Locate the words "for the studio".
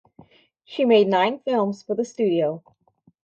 1.83-2.63